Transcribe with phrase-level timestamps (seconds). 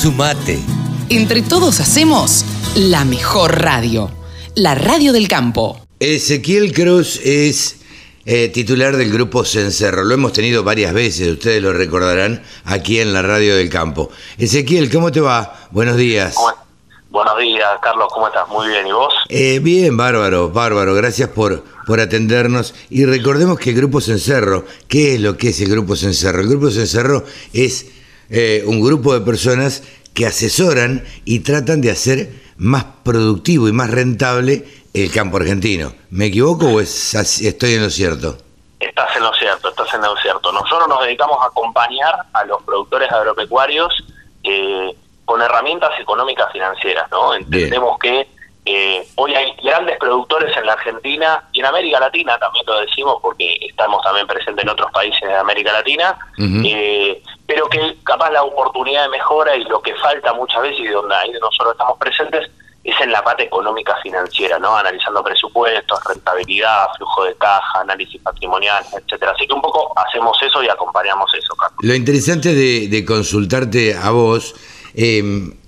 [0.00, 0.58] Sumate.
[1.10, 4.10] Entre todos hacemos la mejor radio,
[4.54, 5.78] la radio del campo.
[5.98, 7.80] Ezequiel Cruz es
[8.24, 10.02] eh, titular del grupo Cencerro.
[10.04, 14.08] Lo hemos tenido varias veces, ustedes lo recordarán, aquí en la radio del campo.
[14.38, 15.68] Ezequiel, ¿cómo te va?
[15.70, 16.34] Buenos días.
[17.10, 18.48] Buenos días, Carlos, ¿cómo estás?
[18.48, 19.12] Muy bien, ¿y vos?
[19.28, 20.94] Eh, bien, bárbaro, bárbaro.
[20.94, 22.72] Gracias por, por atendernos.
[22.88, 26.40] Y recordemos que el Grupo Cencerro, ¿qué es lo que es el Grupo Cencerro?
[26.40, 27.22] El Grupo Cencerro
[27.52, 27.99] es
[28.30, 29.82] eh, un grupo de personas
[30.14, 35.92] que asesoran y tratan de hacer más productivo y más rentable el campo argentino.
[36.10, 38.38] ¿Me equivoco o es estoy en lo cierto?
[38.78, 40.52] Estás en lo cierto, estás en lo cierto.
[40.52, 43.94] Nosotros nos dedicamos a acompañar a los productores agropecuarios
[44.42, 47.34] eh, con herramientas económicas financieras, ¿no?
[47.34, 48.26] Entendemos que
[48.66, 53.16] eh, hoy hay grandes productores en la Argentina y en América Latina, también lo decimos
[53.22, 58.42] porque estamos también presentes en otros países de América Latina, eh, pero que capaz la
[58.42, 62.50] oportunidad de mejora y lo que falta muchas veces y donde ahí nosotros estamos presentes
[62.84, 64.76] es en la parte económica financiera, ¿no?
[64.76, 69.32] Analizando presupuestos, rentabilidad, flujo de caja, análisis patrimonial, etcétera.
[69.32, 71.78] Así que un poco hacemos eso y acompañamos eso, Carlos.
[71.82, 74.54] Lo interesante de, consultarte a vos
[74.94, 75.22] eh,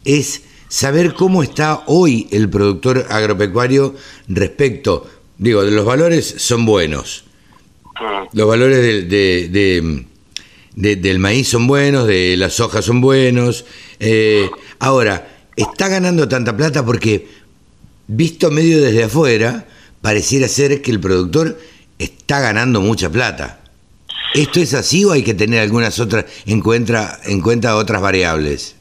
[0.05, 3.95] es saber cómo está hoy el productor agropecuario
[4.27, 5.06] respecto,
[5.37, 7.25] digo, de los valores son buenos.
[7.84, 8.39] Mm.
[8.39, 10.06] Los valores de,
[10.75, 13.67] del maíz son buenos, de las hojas son buenos.
[14.01, 14.48] Eh,
[14.79, 17.29] ahora, está ganando tanta plata porque,
[18.07, 19.69] visto medio desde afuera,
[20.01, 21.61] pareciera ser que el productor
[21.98, 23.61] está ganando mucha plata.
[24.33, 28.77] ¿Esto es así o hay que tener algunas otras, en cuenta, en cuenta otras variables?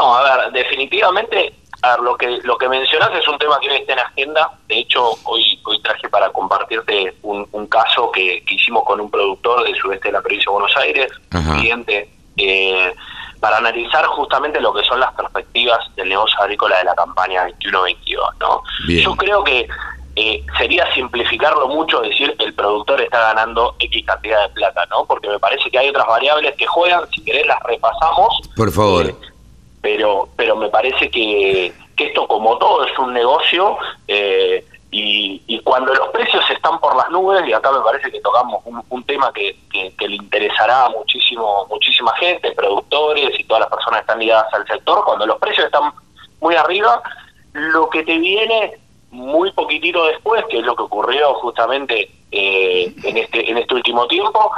[0.00, 3.68] No, a ver, definitivamente, a ver, lo que lo que mencionas es un tema que
[3.68, 4.50] hoy está en agenda.
[4.66, 9.76] De hecho, hoy hoy traje para compartirte un, caso que, hicimos con un productor del
[9.76, 12.94] sudeste de la provincia de Buenos Aires, cliente, eh,
[13.40, 18.38] para analizar justamente lo que son las perspectivas del negocio agrícola de la campaña 21-22.
[18.40, 18.62] ¿no?
[18.88, 19.68] Yo creo que
[20.16, 25.04] eh, sería simplificarlo mucho decir que el productor está ganando X cantidad de plata, ¿no?
[25.04, 28.40] Porque me parece que hay otras variables que juegan, si querés las repasamos.
[28.56, 29.06] Por favor.
[29.06, 29.14] Eh,
[29.80, 35.94] pero, pero me parece que, que esto como todo es un negocio eh, y, cuando
[35.94, 39.56] los precios están por las nubes, y acá me parece que tocamos un, tema que,
[39.70, 44.52] que, le interesará a muchísimo, muchísima gente, productores y todas las personas que están ligadas
[44.52, 45.92] al sector, cuando los precios están
[46.40, 47.02] muy arriba,
[47.52, 48.78] lo que te viene
[49.10, 54.06] muy poquitito después, que es lo que ocurrió justamente eh, en este en este último
[54.06, 54.50] tiempo,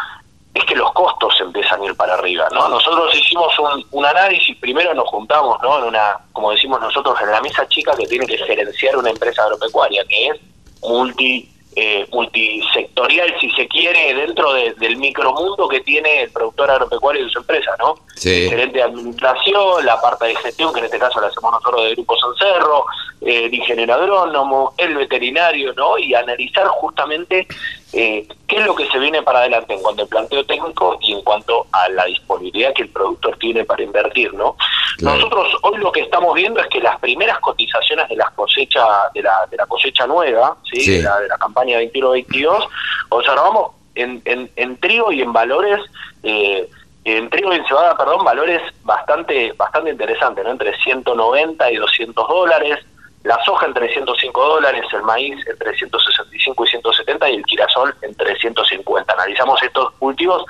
[0.55, 2.69] es que los costos empiezan a ir para arriba, ¿no?
[2.69, 5.79] Nosotros hicimos un, un, análisis, primero nos juntamos, ¿no?
[5.79, 9.45] En una, como decimos nosotros, en la mesa chica que tiene que gerenciar una empresa
[9.45, 10.41] agropecuaria, que es
[10.83, 17.31] multi eh, multisectorial, si se quiere, dentro del micromundo que tiene el productor agropecuario y
[17.31, 17.95] su empresa, ¿no?
[18.15, 18.47] Sí.
[18.51, 21.95] gerente de administración, la parte de gestión, que en este caso la hacemos nosotros de
[21.95, 22.85] Grupo Sancerro,
[23.23, 25.97] eh, el ingeniero agrónomo, el veterinario, ¿no?
[25.97, 27.47] Y analizar justamente
[27.93, 31.13] eh, qué es lo que se viene para adelante en cuanto al planteo técnico y
[31.13, 34.57] en cuanto a la disponibilidad que el productor tiene para invertir, ¿no?
[35.01, 39.23] Nosotros hoy lo que estamos viendo es que las primeras cotizaciones de las cosechas de
[39.23, 40.99] la, de la cosecha nueva, ¿sí?
[40.99, 42.69] De, la, de la campaña 21-22,
[43.11, 45.81] observamos en, en, en trigo y en valores
[46.23, 46.69] eh,
[47.05, 50.51] en trigo y en cebada, perdón, valores bastante bastante interesantes, ¿no?
[50.51, 52.79] Entre 190 y 200 dólares,
[53.25, 58.37] la soja entre 105 dólares, el maíz entre 165 y 170 y el girasol entre
[58.37, 59.13] 150.
[59.13, 60.45] Analizamos estos últimos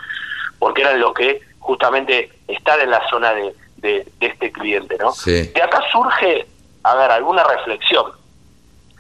[0.59, 5.13] porque eran los que justamente están en la zona de, de, este cliente, ¿no?
[5.25, 6.47] De acá surge,
[6.85, 8.13] a ver, alguna reflexión,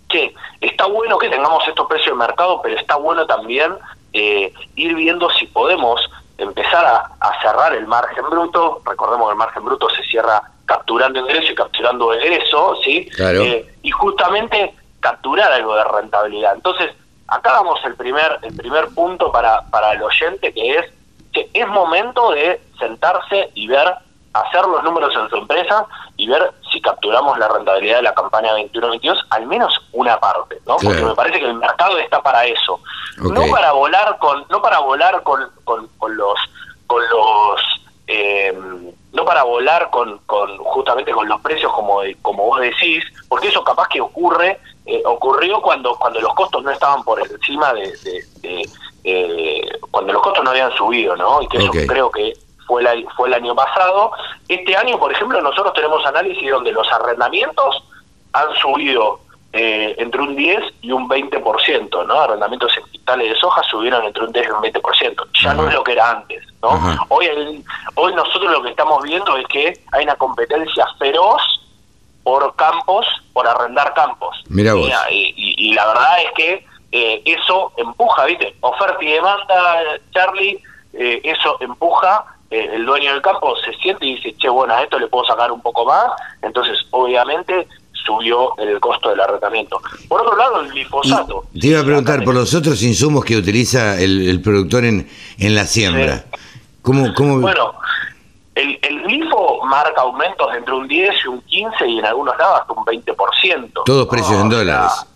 [0.08, 3.72] que está bueno que tengamos estos precios de mercado, pero está bueno también
[4.12, 6.00] eh, ir viendo si podemos
[6.36, 8.82] empezar a, cerrar el margen bruto.
[8.84, 13.08] Recordemos que el margen bruto se cierra capturando ingreso y capturando egreso, ¿sí?
[13.18, 16.54] Eh, y justamente capturar algo de rentabilidad.
[16.54, 16.90] Entonces,
[17.26, 20.86] acá damos el primer, el primer punto para, para el oyente, que es
[21.32, 23.94] que es momento de sentarse y ver,
[24.34, 25.86] hacer los números en su empresa
[26.16, 30.76] y ver si capturamos la rentabilidad de la campaña 21-22, al menos una parte, ¿no?
[30.76, 32.80] Porque me parece que el mercado está para eso.
[33.16, 36.38] No para volar con, no para volar con, con, con los,
[36.86, 37.60] con los
[38.06, 38.54] eh,
[39.12, 43.62] no para volar con, con justamente con los precios como como vos decís, porque eso
[43.62, 47.92] capaz que ocurre eh, ocurrió cuando cuando los costos no estaban por encima de,
[49.04, 49.60] eh,
[49.90, 51.42] cuando los costos no habían subido, ¿no?
[51.42, 52.32] Y que eso creo que
[52.66, 54.12] fue la, fue el año pasado.
[54.48, 57.84] Este año, por ejemplo, nosotros tenemos análisis donde los arrendamientos
[58.32, 59.20] han subido
[59.52, 62.20] entre un 10 y un 20%, ¿no?
[62.20, 65.26] Arrendamientos en quintales de soja subieron entre un 10 y un 20%.
[65.42, 66.42] Ya no es lo que era antes.
[66.62, 66.70] ¿no?
[66.70, 66.96] Ajá.
[67.08, 67.64] Hoy, el-
[67.96, 71.42] hoy nosotros lo que estamos viendo es que hay una competencia feroz
[72.22, 74.42] por campos, por arrendar campos.
[74.48, 74.88] Mirá vos.
[75.10, 78.54] Y, y- y la verdad es que eh, eso empuja, ¿viste?
[78.60, 79.80] Oferta y demanda,
[80.12, 80.62] Charlie,
[80.92, 82.24] eh, eso empuja.
[82.50, 85.24] eh, el dueño del campo se siente y dice, che, bueno, a esto le puedo
[85.24, 86.04] sacar un poco más.
[86.42, 87.66] Entonces, obviamente,
[88.04, 89.80] subió el costo del arrendamiento.
[90.08, 91.44] Por otro lado, el glifosato.
[91.52, 95.08] Y te iba a preguntar por los otros insumos que utiliza el, el productor en,
[95.38, 96.24] en la siembra.
[96.82, 97.74] ¿Cómo, cómo, Bueno,
[98.54, 102.60] el, el glifo marca aumentos entre un 10 y un 15 y en algunos lados
[102.60, 103.82] hasta un 20%.
[103.84, 105.06] Todos precios en O sea, dólares.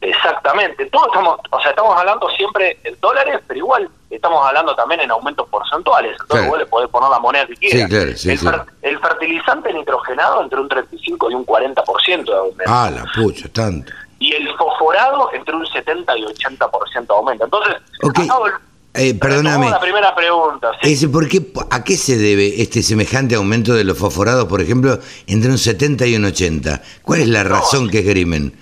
[0.00, 5.00] Exactamente, todos estamos, o sea, estamos hablando siempre en dólares, pero igual estamos hablando también
[5.00, 6.48] en aumentos porcentuales, entonces Claro.
[6.50, 7.80] vos le podés poner la moneda que quieras.
[7.82, 8.46] Sí, claro, sí, el, sí.
[8.82, 12.62] el fertilizante nitrogenado entre un 35 y un 40% de aumento.
[12.66, 13.92] Ah, la pucha, tanto.
[14.18, 17.44] Y el fosforado entre un 70 y 80% de aumento.
[17.44, 18.58] Entonces, Ok, acá vol-
[18.94, 19.68] eh, perdóname.
[19.70, 20.70] la primera pregunta.
[21.12, 25.50] ¿por qué, ¿A qué se debe este semejante aumento de los fosforados, por ejemplo, entre
[25.50, 26.80] un 70 y un 80?
[27.02, 28.54] ¿Cuál es la razón que esgrimen?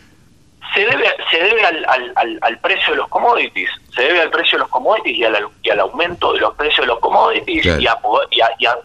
[0.74, 1.08] se debe se debe
[2.40, 3.70] al, precio de los commodities.
[3.94, 6.80] Se debe al precio de los commodities y al, y al aumento de los precios
[6.80, 7.80] de los commodities Claro.
[7.80, 8.78] y, a, poder- y, a, y a-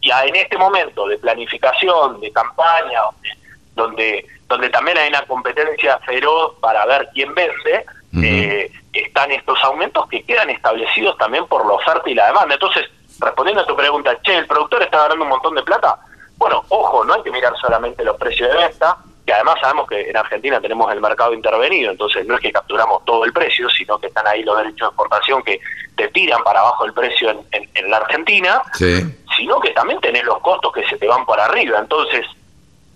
[0.00, 3.28] y a en este momento de planificación de campaña donde
[3.74, 7.84] donde, donde también hay una competencia feroz para ver quién vende
[8.22, 12.54] eh, están estos aumentos que quedan establecidos también por la oferta y la demanda.
[12.54, 12.86] Entonces
[13.20, 15.98] respondiendo a tu pregunta che el productor está ganando un montón de plata
[16.36, 18.96] bueno ojo no hay que mirar solamente los precios de venta
[19.28, 23.04] que además sabemos que en Argentina tenemos el mercado intervenido, entonces no es que capturamos
[23.04, 25.60] todo el precio, sino que están ahí los derechos de exportación que
[25.94, 29.02] te tiran para abajo el precio en, en- en la Argentina, Sí.
[29.36, 31.78] sino que también tenés los costos que se te van por arriba.
[31.78, 32.24] Entonces,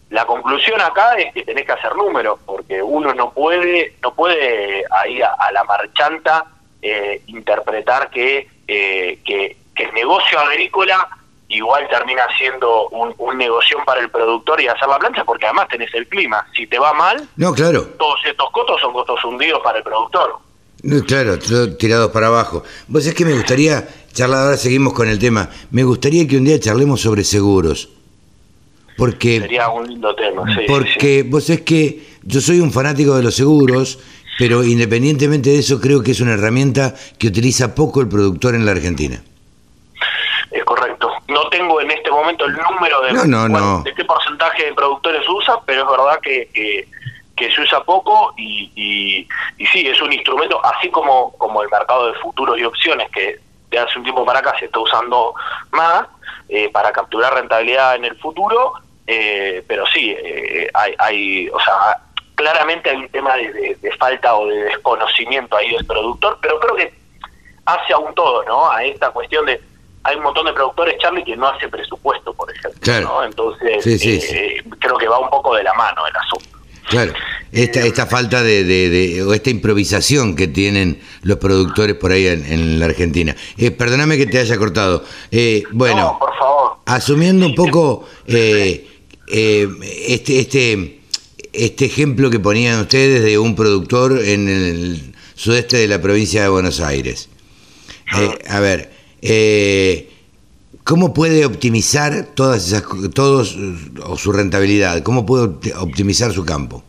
[0.08, 4.84] la conclusión acá es que tenés que hacer números, porque uno no puede, no puede
[4.90, 6.46] ahí a, a la marchanta
[6.80, 11.06] eh, interpretar que, eh, que, que el negocio agrícola
[11.56, 15.68] igual termina siendo un, un negocio para el productor y hacer la plancha, porque además
[15.68, 16.46] tenés el clima.
[16.56, 17.82] Si te va mal, No, claro.
[17.98, 20.36] todos estos costos son costos hundidos para el productor.
[20.82, 21.38] No, claro,
[21.78, 22.64] tirados para abajo.
[22.88, 26.44] Vos es que me gustaría charlar, ahora seguimos con el tema, me gustaría que un
[26.44, 27.88] día charlemos sobre seguros.
[28.96, 30.44] Porque, Sería un lindo tema.
[30.46, 30.66] sí, sí, sí.
[30.68, 33.98] porque vos es que yo soy un fanático de los seguros,
[34.38, 38.66] pero independientemente de eso creo que es una herramienta que utiliza poco el productor en
[38.66, 39.22] la Argentina.
[41.52, 43.82] Tengo en este momento el número de, No, no, cuál- no.
[43.82, 46.88] de qué porcentaje de productores usa, pero es verdad que, que,
[47.36, 49.28] que se usa poco y, y,
[49.62, 53.38] y sí, es un instrumento, así como, como el mercado de futuros y opciones que
[53.70, 55.34] de hace un tiempo para acá se está usando
[55.72, 56.06] más
[56.48, 58.72] eh, para capturar rentabilidad en el futuro,
[59.06, 61.98] eh, pero sí, eh, hay, hay, o sea,
[62.34, 66.58] claramente hay un tema de, de- de falta o de desconocimiento ahí del productor, pero
[66.60, 66.94] creo que
[67.66, 68.70] hace aún todo, ¿no?
[68.70, 69.60] A esta cuestión de
[70.04, 73.08] hay un montón de productores, Charlie, que no hace presupuesto, por ejemplo, Claro.
[73.08, 73.24] ¿no?
[73.24, 76.48] Entonces, Sí, sí, eh, creo que va un poco de la mano el asunto.
[76.88, 77.12] Claro,
[77.52, 82.26] esta, esta falta de, de- de- o esta improvisación que tienen los productores por ahí
[82.26, 83.34] en, en la Argentina.
[83.56, 85.04] Eh, perdóname que te haya cortado.
[85.30, 86.72] Eh, bueno, No, por favor.
[86.86, 88.88] asumiendo un poco eh,
[89.28, 89.68] eh,
[90.08, 91.00] este, este,
[91.52, 96.48] este ejemplo que ponían ustedes de un productor en el sudeste de la provincia de
[96.48, 97.28] Buenos Aires.
[98.18, 98.91] Eh, a ver,
[99.22, 100.12] eh,
[100.84, 102.84] ¿cómo puede optimizar todas esas,
[103.14, 103.56] todos
[104.04, 105.02] o su rentabilidad?
[105.02, 106.82] ¿Cómo puede opt- optimizar su campo?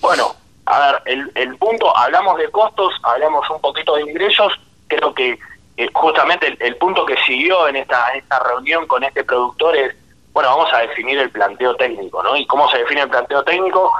[0.00, 0.36] Bueno,
[0.66, 4.52] a ver, el, el punto, hablamos de costos, hablamos un poquito de ingresos,
[4.86, 5.38] creo que
[5.76, 9.94] eh, justamente el, el punto que siguió en esta, esta reunión con este productor es,
[10.32, 12.36] bueno, vamos a definir el planteo técnico, ¿no?
[12.36, 13.90] ¿Y cómo se define el planteo técnico?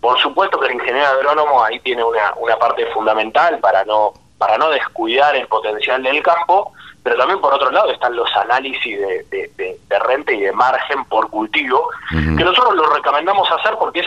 [0.00, 4.58] Por supuesto que el ingeniero agrónomo ahí tiene una, una parte fundamental para no, para
[4.58, 6.72] no descuidar el potencial del campo,
[7.06, 10.50] pero también por otro lado están los análisis de, de, de- de renta y de
[10.50, 14.06] margen por cultivo, que nosotros lo recomendamos hacer porque es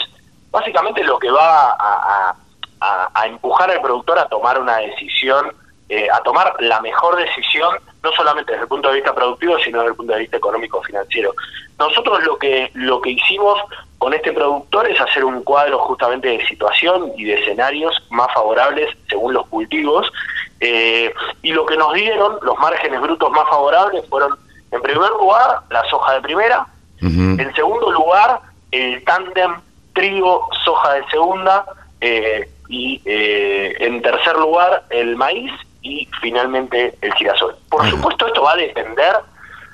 [0.51, 2.35] básicamente lo que va a, a-
[2.81, 5.53] a- a empujar al productor a tomar una decisión,
[5.87, 9.77] eh, a tomar la mejor decisión, no solamente desde el punto de vista productivo, sino
[9.79, 11.33] desde el punto de vista económico-financiero.
[11.79, 13.61] Nosotros lo que, lo que hicimos
[13.97, 18.89] con este productor es hacer un cuadro justamente de situación y de escenarios más favorables
[19.09, 20.11] según los cultivos,
[20.59, 24.37] eh, y lo que nos dieron, los márgenes brutos más favorables, fueron,
[24.71, 26.67] en primer lugar, la soja de primera,
[27.01, 29.55] en segundo lugar, el tándem
[29.93, 31.65] trigo, soja de segunda.
[32.01, 35.51] eh, y eh, en tercer lugar, el maíz.
[35.81, 37.55] Y finalmente, el girasol.
[37.69, 39.15] Por supuesto, esto va a depender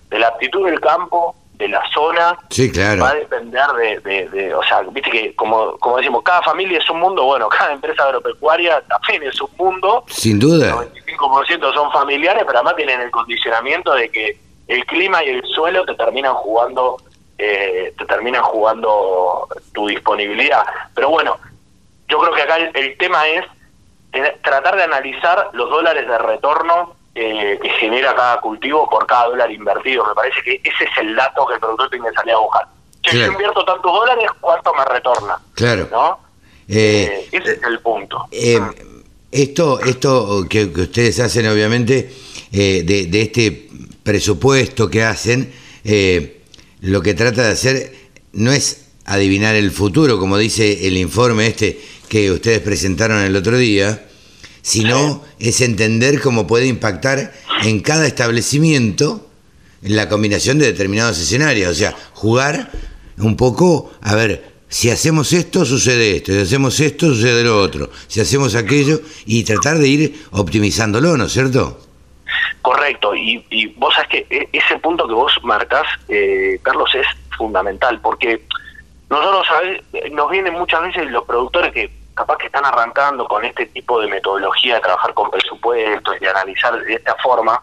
[0.10, 3.04] de la aptitud del campo, de la zona, Sí, claro.
[3.04, 6.80] va a depender de, de, de- o sea, viste que como, como decimos, cada familia
[6.80, 10.76] es un mundo, bueno, cada empresa agropecuaria también es un mundo, Sin el duda.
[11.18, 15.86] 95% son familiares, pero además tienen el condicionamiento de que el clima y el suelo
[15.86, 16.98] te terminan jugando,
[17.38, 20.66] eh, te terminan jugando tu disponibilidad.
[20.94, 21.38] Pero bueno,
[22.08, 23.46] yo creo que acá el, el tema es
[24.44, 29.50] tratar de analizar los dólares de retorno eh, que genera cada cultivo por cada dólar
[29.52, 30.06] invertido.
[30.06, 32.68] Me parece que ese es el dato que el productor tiene que salir a buscar.
[33.04, 33.26] Si Claro.
[33.28, 35.38] yo invierto tantos dólares, ¿cuánto me retorna?
[35.54, 35.88] Claro.
[35.92, 36.20] ¿No?
[36.68, 38.26] Eh, Eh, ese es el punto.
[38.32, 38.60] Eh,
[39.32, 42.10] esto, esto que, que ustedes hacen, obviamente,
[42.52, 43.70] eh, de, de este
[44.04, 45.54] presupuesto que hacen,
[45.84, 46.42] eh,
[46.82, 47.92] lo que trata de hacer
[48.34, 51.80] no es adivinar el futuro, como dice el informe este
[52.10, 54.06] que ustedes presentaron el otro día,
[54.66, 57.32] sino es entender cómo puede impactar
[57.64, 59.30] en cada establecimiento
[59.84, 61.70] la combinación de determinados escenarios.
[61.70, 62.72] O sea, jugar
[63.20, 67.92] un poco, a ver, si hacemos esto, sucede esto, si hacemos esto, sucede lo otro,
[68.08, 71.80] si hacemos aquello, y tratar de ir optimizándolo, ¿no es cierto?
[72.64, 77.06] Correcto, y, y vos sabés que e- ese punto que vos marcás, eh, Carlos, es
[77.38, 78.42] fundamental, porque
[79.12, 79.46] nosotros
[80.12, 84.08] nos vienen muchas veces los productores que capaz que están arrancando con este tipo de
[84.08, 87.62] metodología de trabajar con presupuestos y de analizar de esta forma,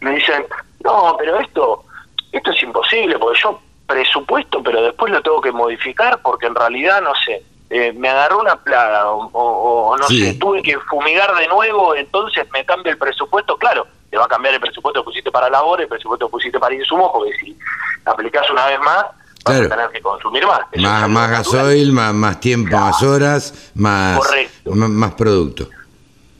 [0.00, 0.44] me dicen,
[0.84, 1.84] no, pero esto,
[2.32, 7.00] esto es imposible, porque yo presupuesto, pero después lo tengo que modificar porque en realidad,
[7.00, 10.20] no sé, eh, me agarró una plaga o, o- o no Sí.
[10.20, 14.28] sé, tuve que fumigar de nuevo, entonces me cambia el presupuesto, claro, te va a
[14.28, 17.56] cambiar el presupuesto que pusiste para labor, el presupuesto que pusiste para insumos, porque si
[18.04, 19.06] aplicás una vez más,
[19.44, 19.66] vas Claro.
[19.66, 21.08] a tener que consumir más.
[21.08, 22.84] Más, gasoil, más, más tiempo, Claro.
[22.86, 24.20] más horas, más,
[24.66, 25.66] más, más producto.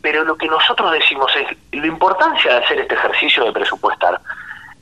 [0.00, 4.20] Pero lo que nosotros decimos es, la importancia de hacer este ejercicio de presupuestar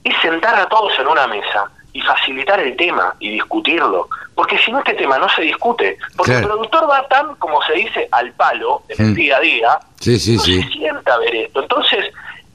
[0.05, 4.09] es sentar a todos en una mesa y facilitar el tema y discutirlo.
[4.35, 5.99] Porque si no, este tema no se discute.
[6.17, 6.47] Porque Claro.
[6.47, 9.15] el productor va tan, como se dice, al palo en el Mm.
[9.15, 10.63] día a día, Sí, sí, no sí.
[10.63, 11.61] se sienta a ver esto.
[11.63, 12.07] Entonces,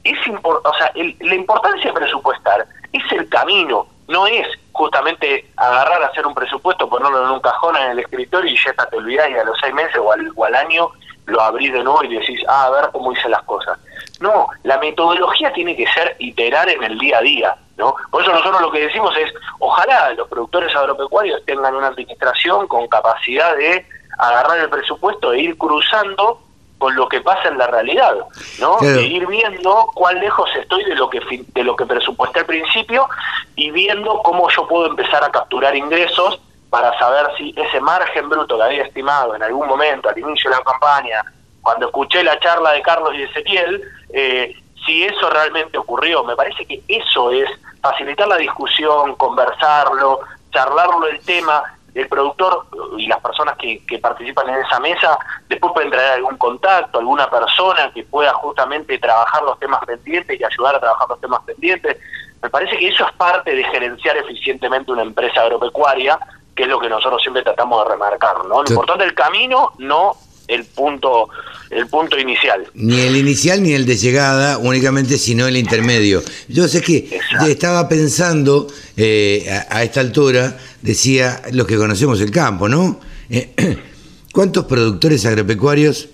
[0.03, 6.03] es o sea, el- la importancia de presupuestar es el camino, no es justamente agarrar,
[6.03, 9.29] hacer un presupuesto, ponerlo en un cajón en el escritorio y ya está, te olvidás
[9.29, 10.89] y a los seis meses o al, o al año
[11.25, 13.79] lo abrís de nuevo y decís, ah, a ver cómo hice las cosas.
[14.19, 17.95] No, la metodología tiene que ser iterar en el día a día, ¿no?
[18.11, 22.87] Por eso nosotros lo que decimos es, ojalá los productores agropecuarios tengan una administración con
[22.87, 23.85] capacidad de
[24.19, 26.41] agarrar el presupuesto e ir cruzando
[26.77, 28.15] con lo que pasa en la realidad,
[28.59, 28.77] ¿no?
[28.77, 28.99] Claro.
[28.99, 31.21] E ir viendo cuán lejos estoy de lo que
[31.53, 33.07] de lo que presupuesté al principio
[33.55, 36.39] y viendo cómo yo puedo empezar a capturar ingresos
[36.69, 40.57] para saber si ese margen bruto que había estimado en algún momento al inicio de
[40.57, 41.23] la campaña,
[41.61, 43.81] cuando escuché la charla de Carlos y Ezequiel,
[44.13, 44.55] eh,
[44.85, 46.23] si eso realmente ocurrió.
[46.23, 47.49] Me parece que eso es
[47.81, 50.19] facilitar la discusión, conversarlo,
[50.51, 51.63] charlarlo el tema.
[51.95, 55.17] El productor y las personas que, que participan en esa mesa
[55.49, 60.43] después pueden traer algún contacto, alguna persona que pueda justamente trabajar los temas pendientes y
[60.43, 61.97] ayudar a trabajar los temas pendientes.
[62.43, 66.19] Me parece que eso es parte de gerenciar eficientemente una empresa agropecuaria,
[66.53, 68.61] que es lo que nosotros siempre tratamos de remarcar, ¿no?
[68.61, 70.13] Lo importante es el camino, no
[70.47, 71.29] el punto
[71.71, 72.65] el punto inicial.
[72.75, 76.23] Ni el inicial ni el de llegada, únicamente, sino el intermedio.
[76.47, 77.47] Yo sé que Exacto.
[77.47, 82.99] estaba pensando, eh, a, a esta altura, decía los que conocemos el campo, ¿no?
[83.29, 83.49] Eh,
[84.31, 86.09] ¿Cuántos productores agropecuarios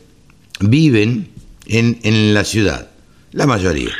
[0.59, 1.29] viven
[1.65, 2.89] en, en la ciudad?
[3.31, 3.91] La mayoría.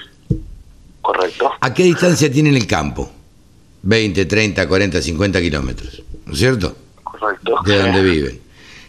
[1.01, 1.51] Correcto.
[1.59, 3.11] ¿A qué distancia tienen el campo?
[3.83, 6.75] 20, 30, 40, 50 kilómetros, ¿no es cierto?
[7.03, 7.55] Correcto.
[7.65, 8.39] de donde viven,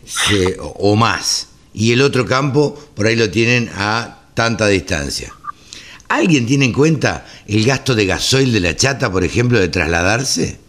[0.05, 1.49] Se- o, más.
[1.75, 5.33] Y el otro campo, por ahí lo tienen a tanta distancia.
[6.09, 10.61] ¿Alguien tiene en cuenta el gasto de gasoil de la chata, por ejemplo, de trasladarse?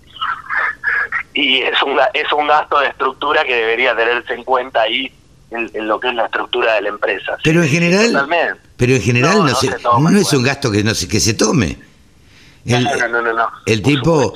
[1.34, 5.12] Y es un, es un gasto de estructura que debería tenerse en cuenta ahí
[5.52, 7.38] en, en lo que es la estructura de la empresa.
[7.44, 8.60] Pero en general, Totalmente.
[8.78, 11.20] pero en general No, no, no se, no es un gasto que no se, que
[11.20, 11.78] se tome.
[12.66, 13.46] El, no, no, no, no, no.
[13.66, 14.34] el Por tipo,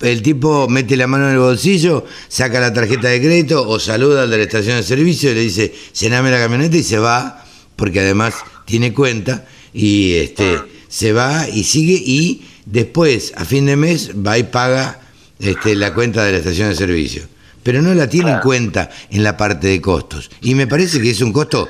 [0.00, 4.22] el tipo mete la mano en el bolsillo, saca la tarjeta de crédito o saluda
[4.22, 7.44] al de la estación de servicio y le dice, llename la camioneta y se va,
[7.76, 13.76] porque además tiene cuenta y este se va y sigue y después, a fin de
[13.76, 15.00] mes, va y paga
[15.38, 17.24] este, la cuenta de la estación de servicio.
[17.62, 20.30] Pero no la tiene en cuenta en la parte de costos.
[20.40, 21.68] Y me parece que es un costo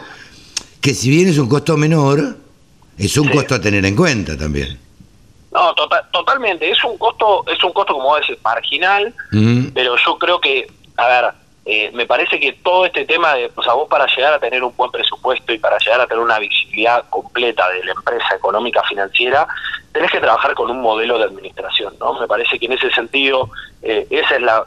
[0.81, 2.37] que si bien es un costo menor,
[2.97, 3.33] es un Sí.
[3.33, 4.79] costo a tener en cuenta también.
[5.57, 6.71] No, tota- totalmente.
[6.71, 9.15] Es un costo, es un costo como vos decís, marginal,
[9.73, 10.67] pero yo creo que,
[10.99, 11.31] a ver,
[11.65, 14.63] eh, me parece que todo este tema de, o sea, vos para llegar a tener
[14.63, 18.83] un buen presupuesto y para llegar a tener una visibilidad completa de la empresa económica
[18.83, 19.49] financiera,
[19.93, 22.21] tenés que trabajar con un modelo de administración, ¿no?
[22.21, 23.49] Me parece que en ese sentido
[23.83, 24.67] eh, esa es la,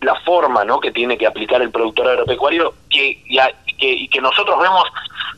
[0.00, 0.80] la forma, ¿no?
[0.80, 3.36] Que tiene que aplicar el productor agropecuario que, y,
[3.78, 4.84] que, y que nosotros vemos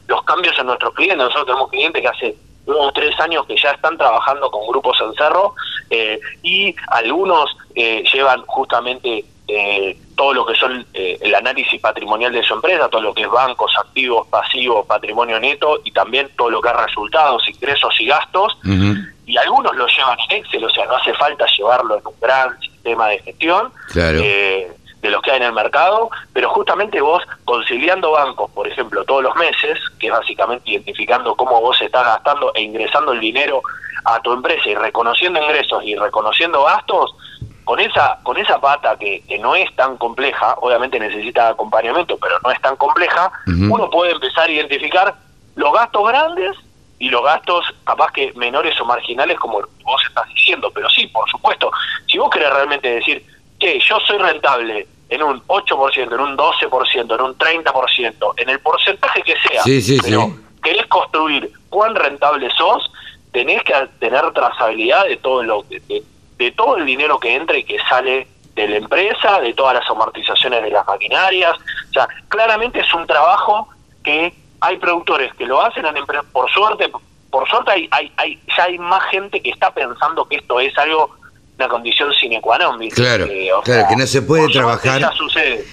[0.07, 1.19] los cambios en nuestros clientes.
[1.19, 2.37] Nosotros tenemos clientes que hace
[2.67, 5.55] unos tres años que ya están trabajando con grupos en cerro
[5.89, 12.33] eh, y algunos eh, llevan justamente eh, todo lo que son eh, el análisis patrimonial
[12.33, 16.51] de su empresa, todo lo que es bancos, activos, pasivos, patrimonio neto y también todo
[16.51, 18.59] lo que es resultados, ingresos y gastos.
[19.27, 22.61] Y algunos lo llevan en Excel, o sea, no hace falta llevarlo en un gran
[22.61, 23.73] sistema de gestión.
[23.97, 29.05] Eh, de los que hay en el mercado, pero justamente vos conciliando bancos, por ejemplo,
[29.05, 33.63] todos los meses, que es básicamente identificando cómo vos estás gastando e ingresando el dinero
[34.05, 37.15] a tu empresa y reconociendo ingresos y reconociendo gastos,
[37.65, 42.37] con esa con esa pata que, que, no es tan compleja, obviamente necesita acompañamiento, pero
[42.43, 45.15] no es tan compleja, uno puede empezar a identificar
[45.55, 46.57] los gastos grandes
[46.99, 51.29] y los gastos capaz que menores o marginales como vos estás diciendo, pero sí, por
[51.31, 51.71] supuesto,
[52.07, 53.25] si vos querés realmente decir
[53.61, 58.61] que yo soy rentable en un 8%, en un 12%, en un 30%, en el
[58.61, 59.63] porcentaje que sea,
[60.03, 62.91] pero querés construir cuán rentable sos,
[63.33, 66.03] tenés que tener trazabilidad de todo lo de,
[66.39, 69.89] de todo el dinero que entra y que sale de la empresa, de todas las
[69.91, 71.57] amortizaciones de las maquinarias.
[71.91, 73.69] O sea, claramente es un trabajo
[74.03, 76.27] que hay productores que lo hacen en empresas.
[76.33, 76.91] Por suerte,
[77.31, 80.77] por suerte hay, hay, hay, ya hay más gente que está pensando que esto es
[80.79, 81.15] algo
[81.61, 82.79] una condición sine qua non.
[82.89, 83.29] Claro,
[83.63, 85.11] claro, que no se puede trabajar,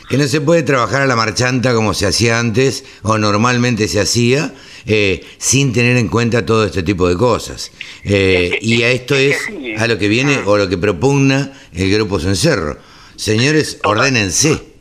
[0.09, 4.01] que no se puede trabajar a la marchanta como se hacía antes o normalmente se
[4.01, 4.53] hacía,
[4.85, 7.71] eh, sin tener en cuenta todo este tipo de cosas.
[8.03, 9.37] Eh, y a esto es,
[9.77, 12.77] a lo que viene o lo que propugna el Grupo Cencerro.
[13.15, 14.76] Señores, ordénense.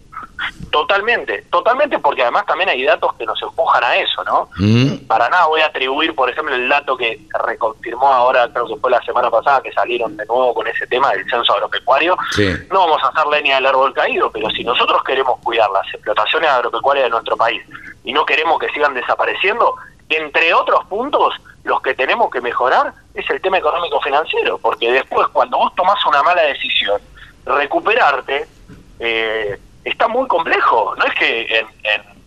[0.70, 4.48] Totalmente, totalmente, porque además también hay datos que nos empujan a eso, ¿no?
[4.58, 5.06] Mm.
[5.06, 8.90] Para nada voy a atribuir, por ejemplo, el dato que reconfirmó ahora, creo que fue
[8.90, 12.16] la semana pasada, que salieron de nuevo con ese tema del censo agropecuario.
[12.70, 16.50] No vamos a hacer leña del árbol caído, pero si nosotros queremos cuidar las explotaciones
[16.50, 17.62] agropecuarias de nuestro país
[18.04, 19.76] y no queremos que sigan desapareciendo,
[20.08, 21.34] entre otros puntos,
[21.64, 26.22] los que tenemos que mejorar es el tema económico-financiero, porque después, cuando vos tomás una
[26.22, 27.00] mala decisión,
[27.44, 28.46] recuperarte
[28.98, 30.95] eh, está muy complejo.
[30.97, 31.64] No es que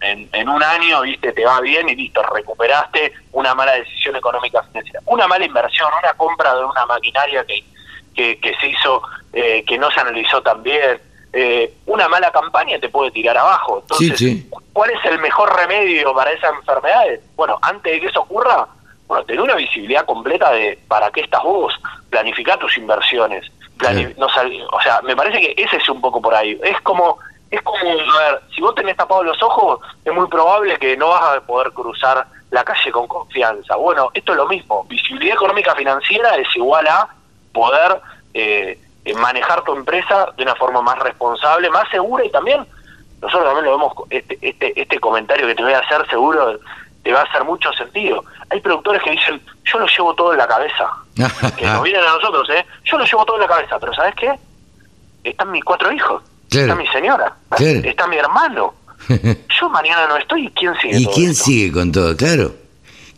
[0.01, 4.63] en, en, un año viste te va bien y listo, recuperaste una mala decisión económica
[4.63, 5.01] financiera.
[5.05, 9.01] Una mala inversión, una compra de una maquinaria que, que, se hizo,
[9.33, 10.99] eh, que no se analizó tan bien,
[11.33, 13.79] eh, una mala campaña te puede tirar abajo.
[13.81, 17.21] Entonces, ¿cuál es el mejor remedio para esas enfermedades?
[17.35, 18.67] Bueno, antes de que eso ocurra,
[19.07, 21.73] bueno, tener una visibilidad completa de para qué estás vos,
[22.09, 23.51] planificar tus inversiones.
[24.17, 26.57] no o sea, me parece que ese es un poco por ahí.
[26.63, 27.19] Es como,
[27.51, 31.09] es como, a ver, si vos tenés tapados los ojos, es muy probable que no
[31.09, 33.75] vas a poder cruzar la calle con confianza.
[33.75, 34.85] Bueno, esto es lo mismo.
[34.85, 37.09] Visibilidad económica financiera es igual a
[37.53, 37.99] poder
[38.33, 38.79] eh,
[39.15, 42.65] manejar tu empresa de una forma más responsable, más segura y también
[43.21, 46.59] nosotros también lo vemos, este, este, este comentario que te voy a hacer seguro
[47.03, 48.23] te va a hacer mucho sentido.
[48.49, 50.89] Hay productores que dicen, yo lo llevo todo en la cabeza,
[51.57, 52.65] que nos vienen a nosotros, ¿eh?
[52.83, 54.33] Yo lo llevo todo en la cabeza, pero ¿sabes qué?
[55.23, 58.73] Están mis cuatro hijos, está mi señora, está mi hermano.
[59.59, 60.97] Yo mañana no estoy, ¿y quién sigue?
[60.99, 62.15] ¿Y quién sigue con todo?
[62.15, 62.53] Claro.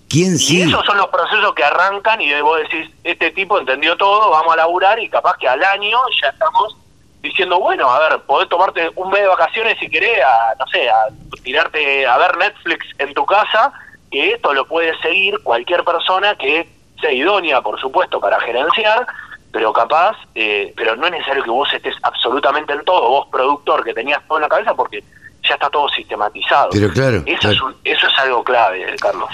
[0.10, 4.30] ¿Quién y esos son los procesos que arrancan y vos decís, este tipo entendió todo,
[4.30, 6.76] vamos a laburar y capaz que al año ya estamos
[7.22, 10.90] diciendo, bueno, a ver, podés tomarte un mes de vacaciones si querés, a, no sé,
[10.90, 11.08] a
[11.44, 13.72] tirarte a ver Netflix en tu casa,
[14.12, 16.68] que esto lo puede seguir cualquier persona que
[17.00, 19.08] sea idónea, por supuesto, para gerenciar,
[19.52, 23.84] pero capaz, eh, pero no es necesario que vos estés absolutamente en todo, vos productor
[23.84, 25.04] que tenías todo en la cabeza, porque
[25.44, 26.70] ya está todo sistematizado.
[26.72, 27.24] Pero claro.
[27.26, 29.30] Eso, Es, eso es algo clave, Carlos.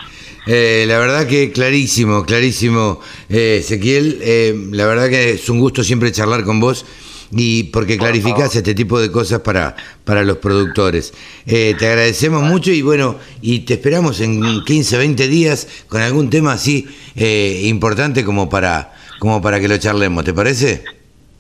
[0.47, 4.19] Eh, la verdad que clarísimo, clarísimo, eh, Ezequiel.
[4.21, 6.85] Eh, la verdad que es un gusto siempre charlar con vos
[7.29, 9.75] y porque clarificás este tipo de cosas para,
[10.05, 11.13] para los productores.
[11.45, 16.53] te agradecemos mucho y bueno, y te esperamos en 15, 20 días con algún tema
[16.53, 16.87] así
[17.63, 20.85] importante como para, como para que lo charlemos, ¿te parece?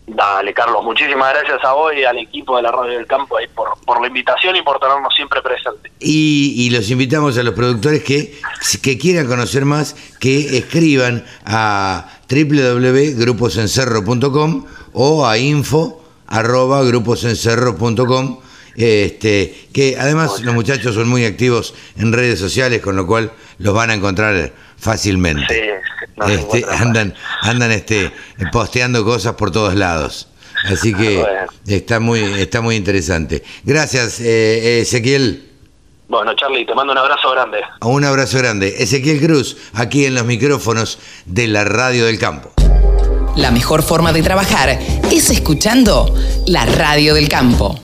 [0.07, 3.77] Dale, Carlos, muchísimas gracias a vos y al equipo de la Radio del Campo por,
[3.85, 5.91] por la invitación y por tenernos siempre presentes.
[5.99, 8.39] Y, los invitamos a los productores que,
[8.81, 18.39] que quieran conocer más, que escriban a www.gruposencerro.com o a info arroba gruposencerro.com
[18.77, 23.73] este, que además los muchachos son muy activos en redes sociales, con lo cual los
[23.73, 25.81] van a encontrar fácilmente.
[26.27, 28.11] este, andan, andan este,
[28.51, 30.29] posteando cosas por todos lados.
[30.65, 31.25] Así que
[31.67, 33.43] está muy, está muy interesante.
[33.63, 35.43] Gracias, eh, Ezequiel.
[36.07, 37.57] Bueno, Charlie, te mando un abrazo grande.
[37.81, 38.75] Un abrazo grande.
[38.79, 42.53] Ezequiel Cruz, aquí en los micrófonos de la Radio del Campo.
[43.35, 44.79] La mejor forma de trabajar
[45.11, 46.13] es escuchando
[46.47, 47.75] la Radio del Campo.